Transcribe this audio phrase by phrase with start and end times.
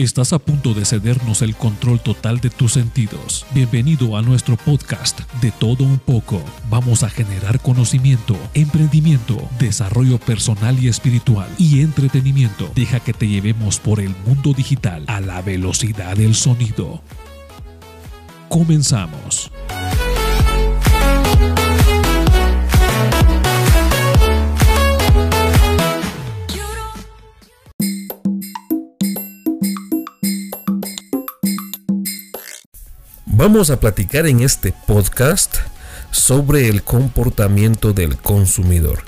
[0.00, 3.44] Estás a punto de cedernos el control total de tus sentidos.
[3.52, 6.42] Bienvenido a nuestro podcast de todo un poco.
[6.70, 12.72] Vamos a generar conocimiento, emprendimiento, desarrollo personal y espiritual y entretenimiento.
[12.74, 17.02] Deja que te llevemos por el mundo digital a la velocidad del sonido.
[18.48, 19.52] Comenzamos.
[33.40, 35.56] Vamos a platicar en este podcast
[36.10, 39.02] sobre el comportamiento del consumidor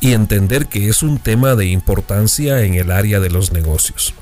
[0.00, 4.14] y entender que es un tema de importancia en el área de los negocios,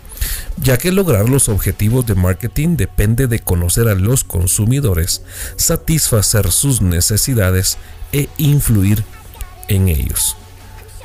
[0.56, 5.23] ya que lograr los objetivos de marketing depende de conocer a los consumidores,
[5.55, 7.79] satisfacer sus necesidades
[8.11, 9.05] e influir
[9.69, 10.37] en ellos.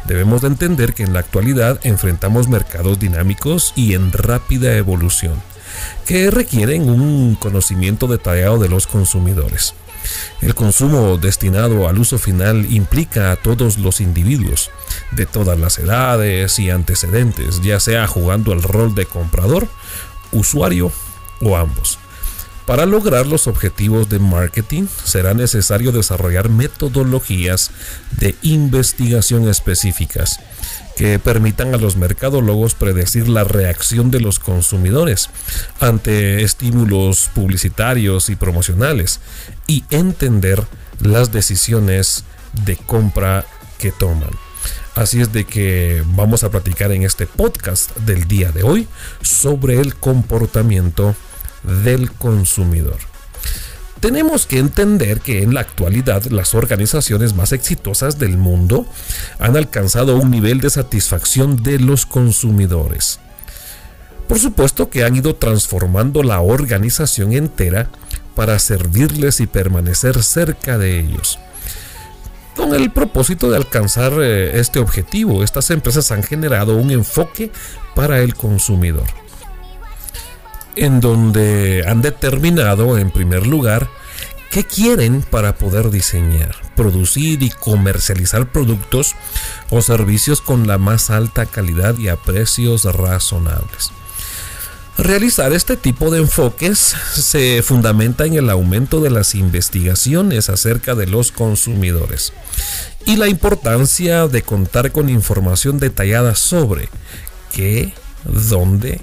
[0.07, 5.35] Debemos de entender que en la actualidad enfrentamos mercados dinámicos y en rápida evolución
[6.05, 9.74] que requieren un conocimiento detallado de los consumidores.
[10.41, 14.71] El consumo destinado al uso final implica a todos los individuos,
[15.12, 19.68] de todas las edades y antecedentes, ya sea jugando el rol de comprador,
[20.32, 20.91] usuario
[21.41, 21.99] o ambos.
[22.68, 27.71] Para lograr los objetivos de marketing será necesario desarrollar metodologías
[28.20, 30.41] de investigación específicas
[30.98, 35.29] que permitan a los mercadólogos predecir la reacción de los consumidores
[35.79, 39.21] ante estímulos publicitarios y promocionales
[39.65, 40.62] y entender
[40.99, 42.26] las decisiones
[42.65, 43.45] de compra
[43.77, 44.32] que toman.
[44.93, 48.90] Así es de que vamos a platicar en este podcast del día de hoy
[49.21, 51.15] sobre el comportamiento
[51.63, 52.98] del consumidor.
[54.00, 58.86] Tenemos que entender que en la actualidad las organizaciones más exitosas del mundo
[59.40, 63.20] han alcanzado un nivel de satisfacción de los consumidores.
[64.28, 67.90] Por supuesto que han ido transformando la organización entera
[68.35, 71.40] para servirles y permanecer cerca de ellos.
[72.56, 77.51] Con el propósito de alcanzar eh, este objetivo, estas empresas han generado un enfoque
[77.96, 79.06] para el consumidor
[80.77, 83.89] en donde han determinado en primer lugar
[84.51, 89.16] qué quieren para poder diseñar, producir y comercializar productos
[89.69, 93.91] o servicios con la más alta calidad y a precios razonables.
[94.97, 96.79] Realizar este tipo de enfoques
[97.13, 102.33] se fundamenta en el aumento de las investigaciones acerca de los consumidores
[103.05, 106.89] y la importancia de contar con información detallada sobre
[107.53, 107.93] qué,
[108.23, 108.99] dónde,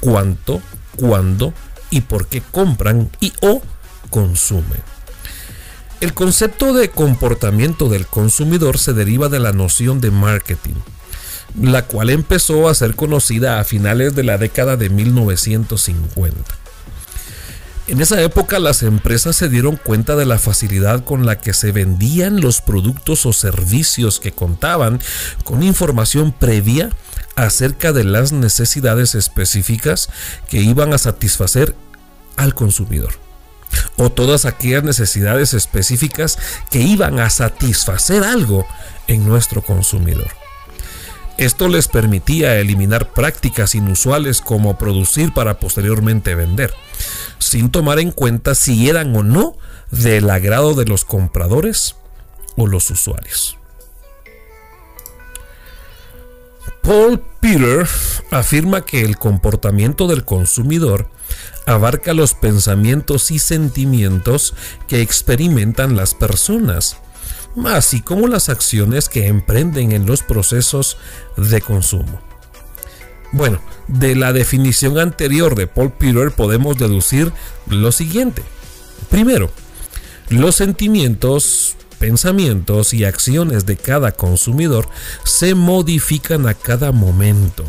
[0.00, 0.60] cuánto,
[0.96, 1.54] cuándo
[1.90, 3.62] y por qué compran y o
[4.10, 4.82] consumen.
[6.00, 10.74] El concepto de comportamiento del consumidor se deriva de la noción de marketing,
[11.60, 16.66] la cual empezó a ser conocida a finales de la década de 1950.
[17.88, 21.70] En esa época las empresas se dieron cuenta de la facilidad con la que se
[21.70, 25.00] vendían los productos o servicios que contaban
[25.44, 26.90] con información previa
[27.36, 30.08] acerca de las necesidades específicas
[30.48, 31.74] que iban a satisfacer
[32.36, 33.14] al consumidor
[33.96, 36.38] o todas aquellas necesidades específicas
[36.70, 38.66] que iban a satisfacer algo
[39.06, 40.28] en nuestro consumidor.
[41.38, 46.72] Esto les permitía eliminar prácticas inusuales como producir para posteriormente vender,
[47.38, 49.56] sin tomar en cuenta si eran o no
[49.90, 51.96] del agrado de los compradores
[52.56, 53.58] o los usuarios.
[56.86, 57.84] Paul Peter
[58.30, 61.10] afirma que el comportamiento del consumidor
[61.66, 64.54] abarca los pensamientos y sentimientos
[64.86, 66.98] que experimentan las personas,
[67.64, 70.96] así como las acciones que emprenden en los procesos
[71.36, 72.20] de consumo.
[73.32, 77.32] Bueno, de la definición anterior de Paul Peter podemos deducir
[77.68, 78.42] lo siguiente.
[79.10, 79.50] Primero,
[80.28, 84.88] los sentimientos pensamientos y acciones de cada consumidor
[85.24, 87.64] se modifican a cada momento,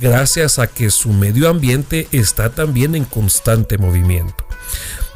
[0.00, 4.44] gracias a que su medio ambiente está también en constante movimiento.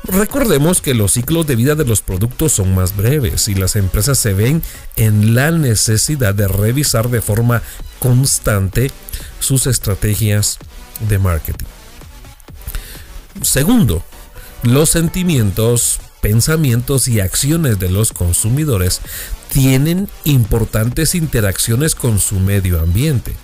[0.04, 4.18] Recordemos que los ciclos de vida de los productos son más breves y las empresas
[4.18, 4.62] se ven
[4.96, 7.62] en la necesidad de revisar de forma
[8.00, 8.90] constante
[9.38, 10.58] sus estrategias
[11.08, 11.66] de marketing.
[13.42, 14.04] Segundo,
[14.62, 19.02] los sentimientos, pensamientos y acciones de los consumidores
[19.52, 23.34] tienen importantes interacciones con su medio ambiente,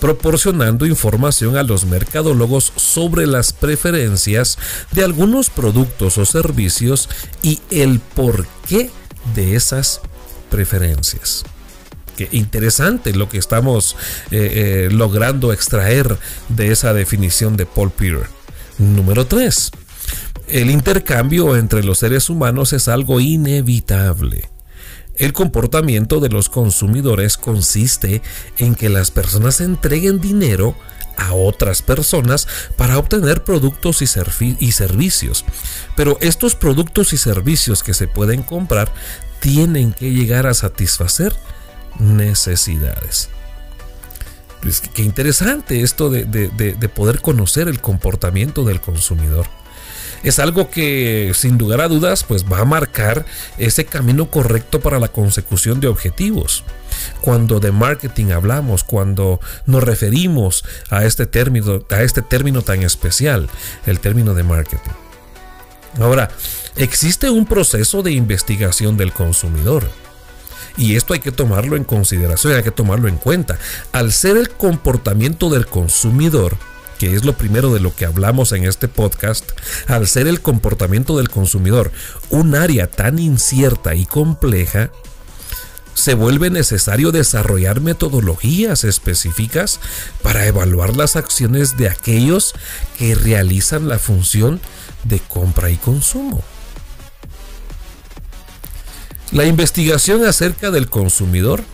[0.00, 4.56] proporcionando información a los mercadólogos sobre las preferencias
[4.92, 7.10] de algunos productos o servicios
[7.42, 8.90] y el porqué
[9.34, 10.00] de esas
[10.48, 11.44] preferencias.
[12.16, 13.96] Qué interesante lo que estamos
[14.30, 18.26] eh, eh, logrando extraer de esa definición de Paul Peter.
[18.78, 19.70] Número 3.
[20.52, 24.50] El intercambio entre los seres humanos es algo inevitable.
[25.16, 28.20] El comportamiento de los consumidores consiste
[28.58, 30.76] en que las personas entreguen dinero
[31.16, 32.46] a otras personas
[32.76, 34.06] para obtener productos y,
[34.72, 35.46] servicios.
[35.96, 38.92] Pero estos productos y servicios que se pueden comprar
[39.40, 41.34] tienen que llegar a satisfacer
[41.98, 43.30] necesidades.
[44.60, 49.61] Pues qué interesante esto de poder conocer el comportamiento del consumidor
[50.22, 53.24] es algo que sin lugar a dudas pues va a marcar
[53.58, 56.64] ese camino correcto para la consecución de objetivos.
[57.20, 63.48] Cuando de marketing hablamos, cuando nos referimos a este término, a este término tan especial,
[63.86, 64.92] el término de marketing.
[66.00, 66.30] Ahora,
[66.76, 69.90] existe un proceso de investigación del consumidor.
[70.76, 73.58] Y esto hay que tomarlo en consideración, hay que tomarlo en cuenta.
[73.92, 76.56] Al ser el comportamiento del consumidor,
[77.02, 79.44] que es lo primero de lo que hablamos en este podcast,
[79.88, 81.90] al ser el comportamiento del consumidor
[82.30, 84.92] un área tan incierta y compleja,
[85.94, 89.80] se vuelve necesario desarrollar metodologías específicas
[90.22, 92.54] para evaluar las acciones de aquellos
[92.96, 94.60] que realizan la función
[95.02, 96.44] de compra y consumo.
[99.32, 101.64] La investigación acerca del consumidor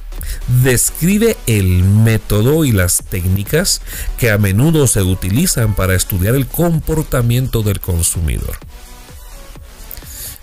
[0.63, 3.81] describe el método y las técnicas
[4.19, 8.59] que a menudo se utilizan para estudiar el comportamiento del consumidor.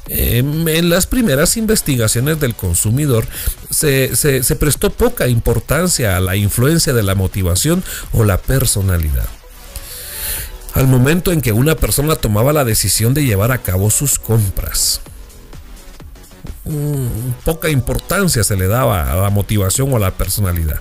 [0.08, 3.26] Em, en las primeras investigaciones del consumidor
[3.72, 4.12] se,
[4.60, 7.84] prestó poca importancia a la influencia de la motivación
[8.14, 9.28] o la personalidad.
[10.74, 15.02] Al momento en que una persona tomaba la decisión de llevar a cabo sus compras.
[17.44, 20.80] Poca importancia se le daba a la motivación o a la personalidad.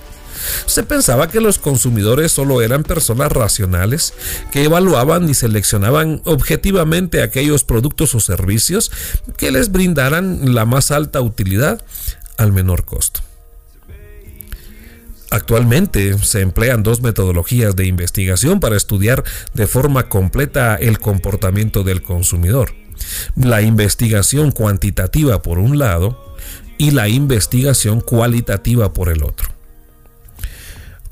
[0.65, 4.13] Se pensaba que los consumidores solo eran personas racionales
[4.51, 8.91] que evaluaban y seleccionaban objetivamente aquellos productos o servicios
[9.37, 11.83] que les brindaran la más alta utilidad
[12.37, 13.21] al menor costo.
[15.31, 19.23] Actualmente se emplean dos metodologías de investigación para estudiar
[19.53, 22.84] de forma completa el comportamiento del consumidor
[23.35, 26.35] la investigación cuantitativa por un lado
[26.77, 29.49] y la investigación cualitativa por el otro.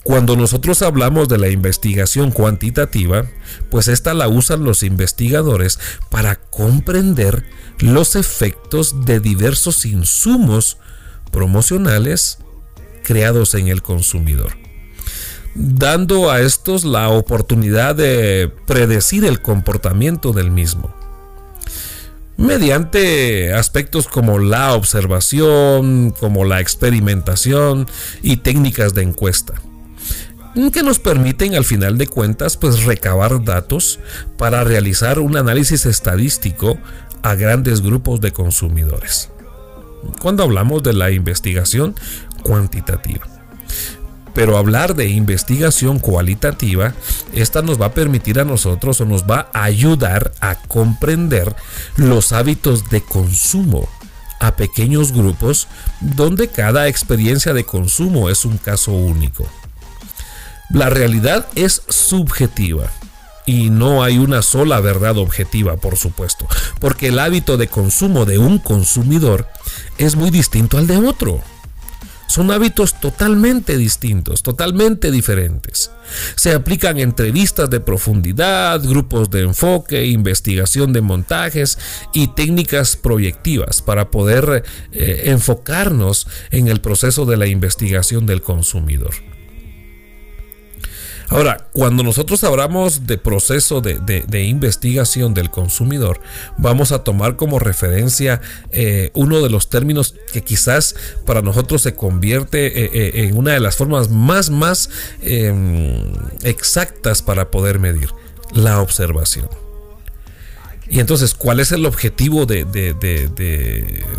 [0.03, 3.25] Cuando nosotros hablamos de la investigación cuantitativa,
[3.69, 7.45] pues esta la usan los investigadores para comprender
[7.79, 10.77] los efectos de diversos insumos
[11.31, 12.39] promocionales
[13.03, 14.57] creados en el consumidor,
[15.55, 21.02] dando a estos la oportunidad de predecir el comportamiento del mismo
[22.37, 27.87] mediante aspectos como la observación, como la experimentación
[28.21, 29.53] y técnicas de encuesta
[30.71, 33.99] que nos permiten al final de cuentas pues recabar datos
[34.37, 36.77] para realizar un análisis estadístico
[37.23, 39.29] a grandes grupos de consumidores.
[40.21, 41.95] Cuando hablamos de la investigación
[42.43, 43.25] cuantitativa.
[44.33, 46.93] Pero hablar de investigación cualitativa,
[47.33, 51.55] esta nos va a permitir a nosotros o nos va a ayudar a comprender
[51.95, 53.87] los hábitos de consumo
[54.39, 55.67] a pequeños grupos
[56.01, 59.47] donde cada experiencia de consumo es un caso único.
[60.69, 62.91] La realidad es subjetiva
[63.45, 66.47] y no hay una sola verdad objetiva, por supuesto,
[66.79, 69.47] porque el hábito de consumo de un consumidor
[69.97, 71.41] es muy distinto al de otro.
[72.33, 75.91] Son hábitos totalmente distintos, totalmente diferentes.
[76.35, 81.77] Se aplican entrevistas de profundidad, grupos de enfoque, investigación de montajes
[82.11, 84.63] y técnicas proyectivas para poder
[84.93, 89.13] eh, enfocarnos en el proceso de la investigación del consumidor.
[91.33, 96.19] Ahora, cuando nosotros hablamos de proceso de, investigación del consumidor,
[96.59, 98.39] vamos a tomar como referencia
[98.71, 103.53] eh, uno de los términos que quizás para nosotros se convierte eh, eh, en una
[103.53, 104.91] de las formas más, más
[105.23, 106.13] em,
[106.43, 108.09] exactas para poder medir,
[108.51, 109.49] la observación.
[110.93, 112.67] Y entonces, ¿cuál es el objetivo de,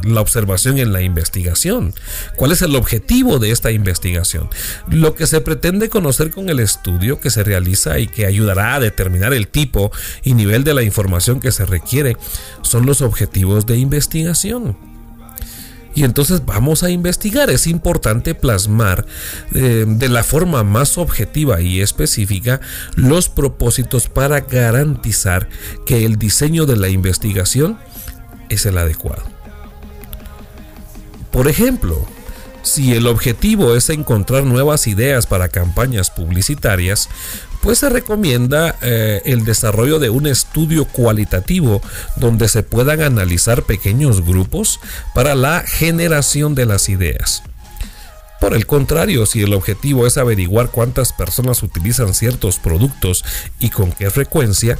[0.02, 1.94] la observación en la investigación?
[2.34, 4.50] ¿Cuál es el objetivo de esta investigación?
[4.88, 8.80] Lo que se pretende conocer con el estudio que se realiza y que ayudará a
[8.80, 9.92] determinar el tipo
[10.24, 12.16] y nivel de la información que se requiere
[12.62, 14.93] son los objetivos de investigación.
[15.94, 17.50] Y entonces vamos a investigar.
[17.50, 19.06] Es importante plasmar
[19.54, 22.60] eh, de la forma más objetiva y específica
[22.96, 25.48] los propósitos para garantizar
[25.86, 27.78] que el diseño de la investigación
[28.48, 29.22] es el adecuado.
[31.30, 32.06] Por ejemplo,
[32.64, 37.10] Si el objetivo es encontrar nuevas ideas para campañas publicitarias,
[37.60, 41.82] pues se recomienda eh, el desarrollo de un estudio cualitativo
[42.16, 44.80] donde se puedan analizar pequeños grupos
[45.14, 47.42] para la generación de las ideas.
[48.40, 53.26] Por el contrario, si el objetivo es averiguar cuántas personas utilizan ciertos productos
[53.60, 54.78] y con qué frecuencia,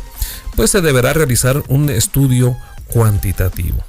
[0.56, 2.56] pues se deberá realizar un estudio
[2.88, 3.84] cuantitativo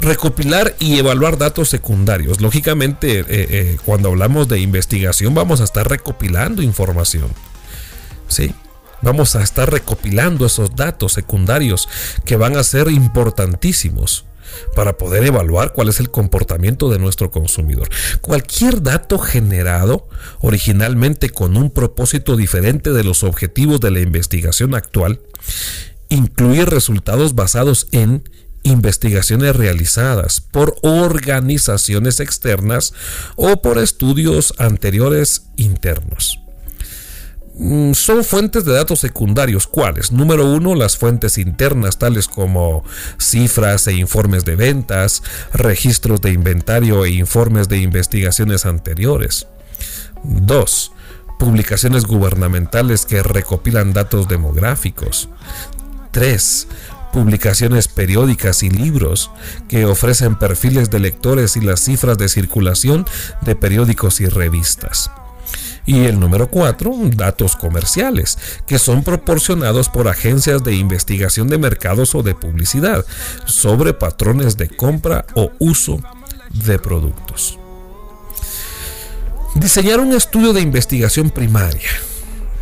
[0.00, 2.40] recopilar y evaluar datos secundarios.
[2.40, 7.30] Lógicamente, eh, eh, cuando hablamos de investigación vamos a estar recopilando información.
[8.28, 8.54] ¿Sí?
[9.02, 11.88] Vamos a estar recopilando esos datos secundarios
[12.24, 14.24] que van a ser importantísimos
[14.74, 17.88] para poder evaluar cuál es el comportamiento de nuestro consumidor.
[18.20, 20.08] Cualquier dato generado
[20.40, 25.20] originalmente con un propósito diferente de los objetivos de la investigación actual
[26.08, 28.28] incluye resultados basados en
[28.62, 32.92] investigaciones realizadas por organizaciones externas
[33.36, 36.40] o por estudios anteriores internos.
[37.54, 39.66] Mm, son fuentes de datos secundarios.
[39.66, 40.12] ¿Cuáles?
[40.12, 42.84] Número uno, las fuentes internas, tales como
[43.18, 49.46] cifras e informes de ventas, registros de inventario e informes de investigaciones anteriores.
[50.22, 50.92] Dos,
[51.38, 55.28] publicaciones gubernamentales que recopilan datos demográficos.
[56.12, 56.66] 3
[57.12, 59.30] publicaciones periódicas y libros
[59.68, 63.06] que ofrecen perfiles de lectores y las cifras de circulación
[63.42, 65.10] de periódicos y revistas.
[65.86, 72.14] Y el número 4, datos comerciales, que son proporcionados por agencias de investigación de mercados
[72.14, 73.04] o de publicidad
[73.46, 76.00] sobre patrones de compra o uso
[76.50, 77.58] de productos.
[79.54, 81.90] Diseñar un estudio de investigación primaria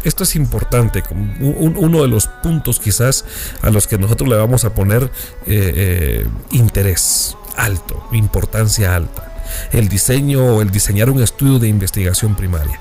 [0.09, 1.03] esto es importante,
[1.41, 3.25] uno de los puntos quizás
[3.63, 5.07] a los que nosotros le vamos a poner eh,
[5.47, 9.35] eh, interés alto, importancia alta.
[9.73, 12.79] El diseño o el diseñar un estudio de investigación primaria.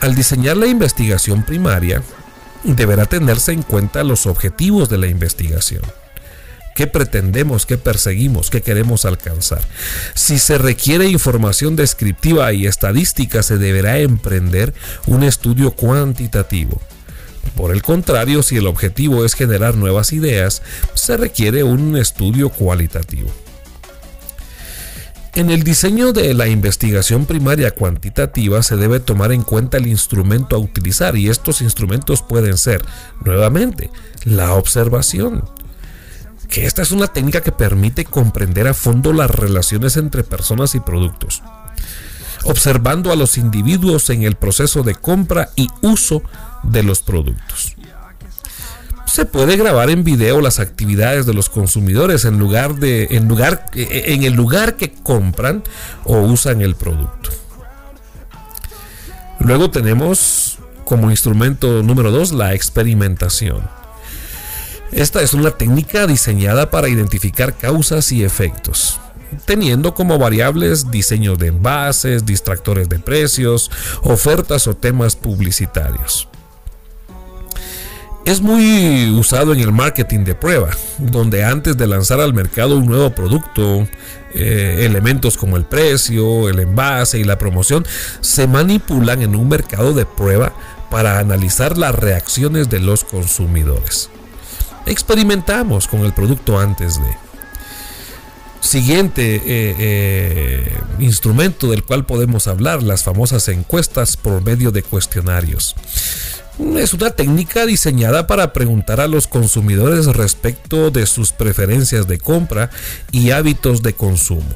[0.00, 2.02] Al diseñar la investigación primaria,
[2.64, 5.82] deberá tenerse en cuenta los objetivos de la investigación
[6.74, 9.62] qué pretendemos, qué perseguimos, qué queremos alcanzar.
[10.14, 14.74] Si se requiere información descriptiva y estadística, se deberá emprender
[15.06, 16.80] un estudio cuantitativo.
[17.56, 20.62] Por el contrario, si el objetivo es generar nuevas ideas,
[20.94, 23.30] se requiere un estudio cualitativo.
[25.34, 30.56] En el diseño de la investigación primaria cuantitativa se debe tomar en cuenta el instrumento
[30.56, 32.82] a utilizar y estos instrumentos pueden ser,
[33.24, 33.90] nuevamente,
[34.24, 35.42] la observación,
[36.52, 40.80] que esta es una técnica que permite comprender a fondo las relaciones entre personas y
[40.80, 41.42] productos,
[42.44, 46.22] observando a los individuos en el proceso de compra y uso
[46.62, 47.74] de los productos.
[49.06, 53.70] Se puede grabar en video las actividades de los consumidores en lugar de en lugar
[53.74, 55.62] en el lugar que compran
[56.04, 57.30] o usan el producto.
[59.38, 63.81] Luego tenemos como instrumento número 2 la experimentación.
[64.92, 69.00] Esta es una técnica diseñada para identificar causas y efectos,
[69.46, 73.70] teniendo como variables diseños de envases, distractores de precios,
[74.02, 76.28] ofertas o temas publicitarios.
[78.26, 80.68] Es muy usado en el marketing de prueba,
[80.98, 83.88] donde antes de lanzar al mercado un nuevo producto,
[84.34, 87.86] eh, elementos como el precio, el envase y la promoción
[88.20, 90.52] se manipulan en un mercado de prueba
[90.90, 94.10] para analizar las reacciones de los consumidores
[94.86, 97.16] experimentamos con el producto antes de.
[98.60, 105.74] Siguiente eh, eh, instrumento del cual podemos hablar, las famosas encuestas por medio de cuestionarios.
[106.76, 112.70] Es una técnica diseñada para preguntar a los consumidores respecto de sus preferencias de compra
[113.10, 114.54] y hábitos de consumo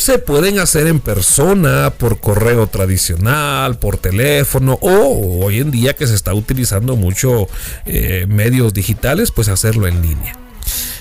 [0.00, 6.06] se pueden hacer en persona, por correo tradicional, por teléfono o hoy en día que
[6.06, 7.48] se está utilizando mucho
[7.84, 10.36] eh, medios digitales, pues hacerlo en línea.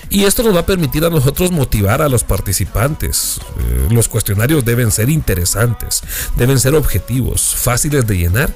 [0.10, 3.40] Y esto nos va a permitir a nosotros motivar a los participantes.
[3.60, 6.02] Eh, los cuestionarios deben ser interesantes,
[6.36, 8.52] deben ser objetivos, fáciles de llenar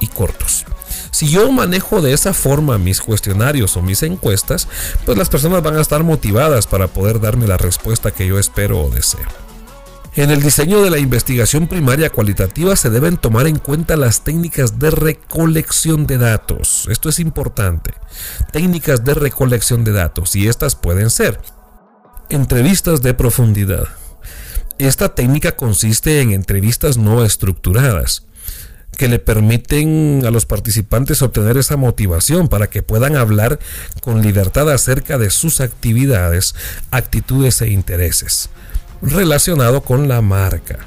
[0.00, 0.66] y cortos.
[1.12, 4.68] Si yo manejo de esa forma mis cuestionarios o mis encuestas,
[5.06, 8.80] pues las personas van a estar motivadas para poder darme la respuesta que yo espero
[8.80, 9.47] o deseo.
[10.14, 14.78] En el diseño de la investigación primaria cualitativa se deben tomar en cuenta las técnicas
[14.78, 16.88] de recolección de datos.
[16.90, 17.94] Esto es importante.
[18.52, 21.40] Técnicas de recolección de datos y estas pueden ser
[22.30, 23.86] entrevistas de profundidad.
[24.78, 28.24] Esta técnica consiste en entrevistas no estructuradas
[28.96, 33.60] que le permiten a los participantes obtener esa motivación para que puedan hablar
[34.00, 36.56] con libertad acerca de sus actividades,
[36.90, 38.50] actitudes e intereses
[39.02, 40.78] relacionado con la marca.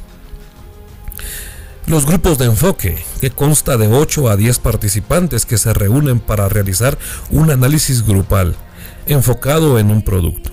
[1.87, 6.47] Los grupos de enfoque, que consta de 8 a 10 participantes que se reúnen para
[6.47, 6.97] realizar
[7.31, 8.55] un análisis grupal
[9.07, 10.51] enfocado en un producto.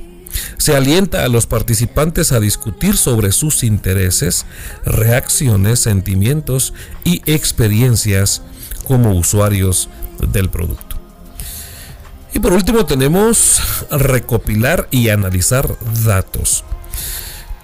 [0.57, 4.47] Se alienta a los participantes a discutir sobre sus intereses,
[4.85, 6.75] reacciones, sentimientos
[7.05, 8.43] y experiencias
[8.85, 9.89] como usuarios
[10.33, 10.97] del producto.
[12.35, 13.61] Y por último tenemos
[13.91, 16.65] recopilar y analizar datos.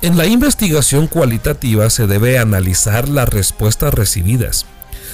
[0.04, 4.66] En la investigación cualitativa se debe analizar las respuestas recibidas.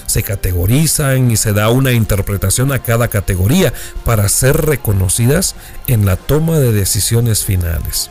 [0.06, 3.72] Se categorizan y se da una interpretación a cada categoría
[4.04, 5.54] para ser reconocidas
[5.86, 8.10] en la toma de decisiones finales.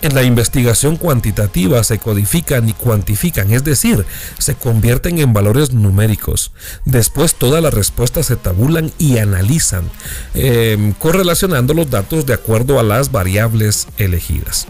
[0.00, 4.06] En la investigación cuantitativa se codifican y cuantifican, es decir,
[4.38, 6.50] se convierten en valores numéricos.
[6.86, 9.90] Después todas las respuestas se tabulan y analizan,
[10.32, 14.66] em, correlacionando los datos de acuerdo a las variables elegidas.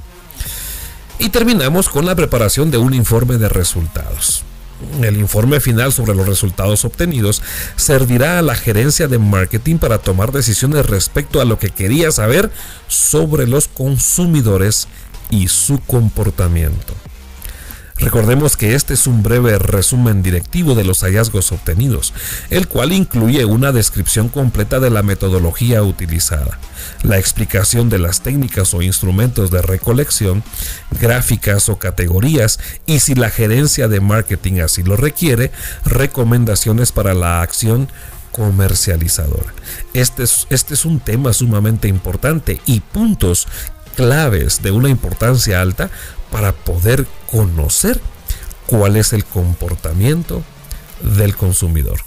[1.19, 4.45] Y terminamos con la preparación de un informe de resultados.
[5.03, 7.43] El informe final sobre los resultados obtenidos
[7.75, 12.51] servirá a la gerencia de marketing para tomar decisiones respecto a lo que quería saber
[12.87, 14.87] sobre los consumidores
[15.31, 16.95] y su comportamiento.
[17.99, 22.15] Recordemos que este es un breve resumen directivo de los hallazgos obtenidos,
[22.49, 26.59] el cual incluye una descripción completa de la metodología utilizada,
[27.03, 30.45] la explicación de las técnicas o instrumentos de recolección,
[31.01, 35.51] gráficas o categorías y si la gerencia de marketing así lo requiere,
[35.85, 37.89] recomendaciones para la acción
[38.31, 39.53] comercializadora.
[39.95, 43.49] Este es, este es un tema sumamente importante y puntos
[43.97, 45.91] claves de una importancia alta
[46.31, 48.01] para poder conocer
[48.67, 50.43] cuál es el comportamiento
[51.01, 52.01] del consumidor.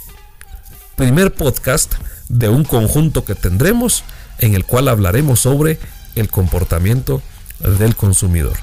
[0.95, 1.93] Primer podcast
[2.29, 4.03] de un conjunto que tendremos
[4.39, 5.79] en el cual hablaremos sobre
[6.15, 7.21] el comportamiento
[7.59, 8.57] del consumidor.